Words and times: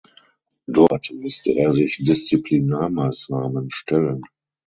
Dort 0.65 1.11
musste 1.13 1.51
er 1.51 1.73
sich 1.73 1.97
Disziplinarmaßnahmen 2.03 3.69
stellen. 3.69 4.23